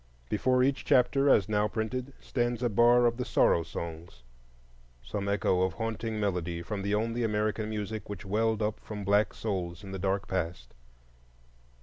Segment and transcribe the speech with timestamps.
[0.29, 5.73] Before each chapter, as now printed, stands a bar of the Sorrow Songs,—some echo of
[5.73, 9.99] haunting melody from the only American music which welled up from black souls in the
[9.99, 10.73] dark past.